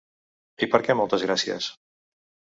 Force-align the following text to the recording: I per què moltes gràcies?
I 0.65 0.69
per 0.71 0.81
què 0.87 0.95
moltes 1.01 1.27
gràcies? 1.29 1.69